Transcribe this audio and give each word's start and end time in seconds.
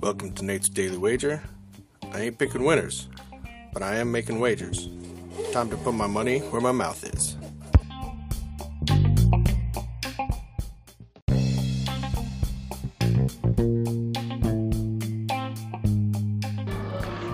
Welcome 0.00 0.32
to 0.36 0.44
Nate's 0.44 0.70
Daily 0.70 0.96
Wager. 0.96 1.42
I 2.12 2.22
ain't 2.22 2.38
picking 2.38 2.64
winners, 2.64 3.08
but 3.74 3.82
I 3.82 3.96
am 3.96 4.10
making 4.10 4.40
wagers. 4.40 4.88
Time 5.52 5.68
to 5.68 5.76
put 5.76 5.92
my 5.92 6.06
money 6.06 6.38
where 6.38 6.62
my 6.62 6.72
mouth 6.72 7.04
is. 7.04 7.36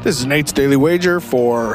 This 0.02 0.18
is 0.18 0.26
Nate's 0.26 0.50
Daily 0.50 0.76
Wager 0.76 1.20
for 1.20 1.74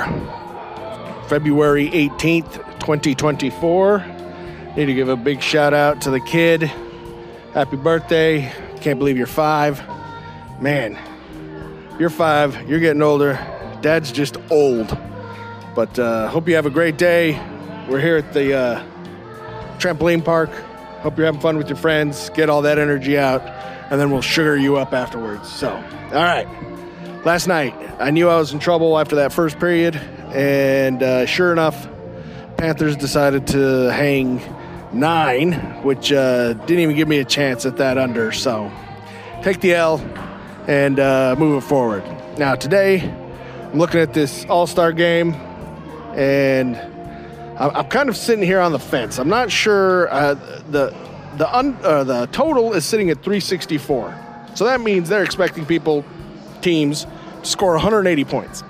February 1.29 1.89
18th, 1.91 2.55
2024. 2.79 4.14
Need 4.75 4.87
to 4.87 4.93
give 4.93 5.07
a 5.07 5.15
big 5.15 5.41
shout 5.41 5.73
out 5.73 6.01
to 6.01 6.11
the 6.11 6.19
kid. 6.19 6.63
Happy 7.53 7.77
birthday. 7.77 8.51
Can't 8.81 8.99
believe 8.99 9.17
you're 9.17 9.25
five. 9.25 9.81
Man, 10.59 10.99
you're 11.97 12.09
five, 12.09 12.69
you're 12.69 12.81
getting 12.81 13.01
older. 13.01 13.39
Dad's 13.81 14.11
just 14.11 14.35
old. 14.49 14.97
But 15.75 15.97
uh, 15.97 16.27
hope 16.27 16.49
you 16.49 16.55
have 16.55 16.65
a 16.65 16.69
great 16.69 16.97
day. 16.97 17.41
We're 17.87 18.01
here 18.01 18.17
at 18.17 18.33
the 18.33 18.53
uh, 18.53 18.83
trampoline 19.77 20.25
park. 20.25 20.49
Hope 20.99 21.17
you're 21.17 21.25
having 21.25 21.39
fun 21.39 21.57
with 21.57 21.69
your 21.69 21.77
friends. 21.77 22.29
Get 22.31 22.49
all 22.49 22.63
that 22.63 22.77
energy 22.77 23.17
out, 23.17 23.43
and 23.89 23.99
then 23.99 24.11
we'll 24.11 24.21
sugar 24.21 24.57
you 24.57 24.75
up 24.75 24.91
afterwards. 24.91 25.49
So, 25.49 25.71
all 25.71 26.11
right. 26.11 26.47
Last 27.23 27.47
night, 27.47 27.73
I 27.99 28.11
knew 28.11 28.27
I 28.27 28.37
was 28.37 28.51
in 28.51 28.59
trouble 28.59 28.99
after 28.99 29.15
that 29.15 29.31
first 29.31 29.57
period, 29.57 29.95
and 30.33 31.01
uh, 31.01 31.25
sure 31.25 31.53
enough, 31.53 31.87
Panthers 32.57 32.97
decided 32.97 33.47
to 33.47 33.91
hang 33.91 34.41
nine, 34.95 35.53
which 35.83 36.11
uh, 36.11 36.53
didn't 36.53 36.79
even 36.79 36.95
give 36.95 37.07
me 37.07 37.19
a 37.19 37.25
chance 37.25 37.65
at 37.65 37.77
that 37.77 37.97
under. 37.97 38.31
So, 38.31 38.71
take 39.43 39.59
the 39.59 39.73
L 39.73 39.99
and 40.67 40.99
uh, 40.99 41.35
move 41.37 41.63
it 41.63 41.67
forward. 41.67 42.03
Now, 42.37 42.55
today, 42.55 43.01
I'm 43.71 43.77
looking 43.77 43.99
at 43.99 44.13
this 44.13 44.45
All 44.45 44.67
Star 44.67 44.91
game, 44.91 45.33
and 46.15 46.77
I'm, 47.57 47.87
kind 47.87 48.09
of 48.09 48.17
sitting 48.17 48.43
here 48.43 48.59
on 48.59 48.71
the 48.71 48.79
fence. 48.79 49.19
I'm 49.19 49.29
not 49.29 49.51
sure 49.51 50.11
uh, 50.11 50.33
the 50.69 50.95
the 51.37 51.53
un, 51.53 51.77
uh, 51.83 52.03
the 52.05 52.27
total 52.27 52.73
is 52.73 52.85
sitting 52.85 53.09
at 53.09 53.17
364, 53.17 54.17
so 54.55 54.65
that 54.65 54.79
means 54.79 55.09
they're 55.09 55.23
expecting 55.23 55.65
people 55.65 56.05
teams 56.61 57.05
to 57.43 57.49
score 57.49 57.73
180 57.73 58.23
points. 58.25 58.63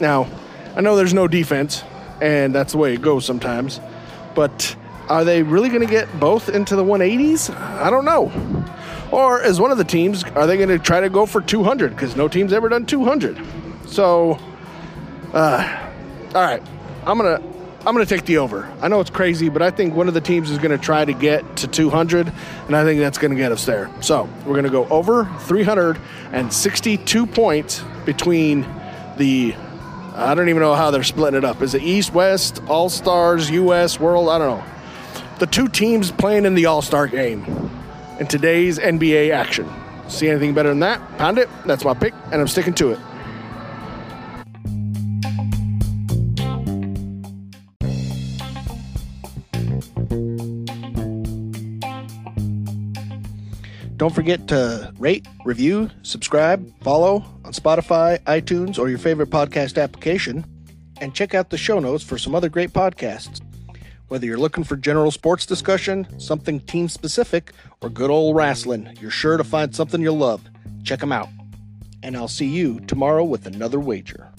Now, 0.00 0.28
I 0.76 0.80
know 0.80 0.96
there's 0.96 1.14
no 1.14 1.26
defense, 1.28 1.82
and 2.20 2.54
that's 2.54 2.72
the 2.72 2.78
way 2.78 2.94
it 2.94 3.02
goes 3.02 3.24
sometimes, 3.24 3.80
but 4.34 4.76
are 5.08 5.24
they 5.24 5.42
really 5.42 5.68
going 5.68 5.82
to 5.82 5.86
get 5.86 6.08
both 6.18 6.48
into 6.48 6.76
the 6.76 6.84
180s? 6.84 7.54
I 7.56 7.90
don't 7.90 8.04
know. 8.04 8.32
Or 9.10 9.42
as 9.42 9.60
one 9.60 9.70
of 9.70 9.78
the 9.78 9.84
teams, 9.84 10.24
are 10.24 10.46
they 10.46 10.56
going 10.56 10.70
to 10.70 10.78
try 10.78 11.00
to 11.00 11.10
go 11.10 11.26
for 11.26 11.40
200? 11.40 11.90
Because 11.90 12.16
no 12.16 12.28
team's 12.28 12.52
ever 12.52 12.68
done 12.68 12.86
200. 12.86 13.38
So, 13.86 14.38
uh, 15.34 15.90
all 16.34 16.42
right, 16.42 16.62
I'm 17.04 17.18
gonna 17.18 17.42
I'm 17.84 17.94
gonna 17.94 18.06
take 18.06 18.24
the 18.24 18.38
over. 18.38 18.72
I 18.80 18.88
know 18.88 19.00
it's 19.00 19.10
crazy, 19.10 19.50
but 19.50 19.60
I 19.60 19.70
think 19.70 19.94
one 19.94 20.08
of 20.08 20.14
the 20.14 20.20
teams 20.20 20.50
is 20.50 20.56
gonna 20.56 20.78
try 20.78 21.04
to 21.04 21.12
get 21.12 21.56
to 21.58 21.66
200, 21.66 22.32
and 22.66 22.76
I 22.76 22.84
think 22.84 23.00
that's 23.00 23.18
gonna 23.18 23.34
get 23.34 23.52
us 23.52 23.66
there. 23.66 23.90
So 24.00 24.30
we're 24.46 24.54
gonna 24.54 24.70
go 24.70 24.86
over 24.88 25.24
362 25.40 27.26
points 27.26 27.84
between 28.06 28.64
the 29.18 29.54
I 30.14 30.34
don't 30.34 30.48
even 30.48 30.62
know 30.62 30.74
how 30.74 30.90
they're 30.90 31.02
splitting 31.02 31.38
it 31.38 31.44
up. 31.44 31.60
Is 31.60 31.74
it 31.74 31.82
East, 31.82 32.14
West, 32.14 32.62
All 32.68 32.88
Stars, 32.88 33.50
U.S., 33.50 33.98
World? 34.00 34.28
I 34.28 34.38
don't 34.38 34.58
know. 34.58 34.64
The 35.42 35.48
two 35.48 35.66
teams 35.66 36.12
playing 36.12 36.44
in 36.44 36.54
the 36.54 36.66
All 36.66 36.82
Star 36.82 37.08
game 37.08 37.44
in 38.20 38.28
today's 38.28 38.78
NBA 38.78 39.32
action. 39.32 39.68
See 40.06 40.28
anything 40.28 40.54
better 40.54 40.68
than 40.68 40.78
that? 40.78 41.00
Pound 41.18 41.36
it. 41.36 41.48
That's 41.66 41.84
my 41.84 41.94
pick, 41.94 42.14
and 42.30 42.40
I'm 42.40 42.46
sticking 42.46 42.74
to 42.74 42.92
it. 42.92 43.00
Don't 53.96 54.14
forget 54.14 54.46
to 54.46 54.94
rate, 54.96 55.26
review, 55.44 55.90
subscribe, 56.02 56.72
follow 56.84 57.24
on 57.44 57.52
Spotify, 57.52 58.20
iTunes, 58.26 58.78
or 58.78 58.88
your 58.88 58.98
favorite 58.98 59.30
podcast 59.30 59.82
application, 59.82 60.44
and 61.00 61.12
check 61.12 61.34
out 61.34 61.50
the 61.50 61.58
show 61.58 61.80
notes 61.80 62.04
for 62.04 62.16
some 62.16 62.32
other 62.32 62.48
great 62.48 62.72
podcasts. 62.72 63.41
Whether 64.12 64.26
you're 64.26 64.36
looking 64.36 64.64
for 64.64 64.76
general 64.76 65.10
sports 65.10 65.46
discussion, 65.46 66.06
something 66.20 66.60
team 66.60 66.90
specific, 66.90 67.54
or 67.80 67.88
good 67.88 68.10
old 68.10 68.36
wrestling, 68.36 68.94
you're 69.00 69.10
sure 69.10 69.38
to 69.38 69.42
find 69.42 69.74
something 69.74 70.02
you'll 70.02 70.18
love. 70.18 70.42
Check 70.84 71.00
them 71.00 71.12
out. 71.12 71.30
And 72.02 72.14
I'll 72.14 72.28
see 72.28 72.44
you 72.44 72.80
tomorrow 72.80 73.24
with 73.24 73.46
another 73.46 73.80
wager. 73.80 74.30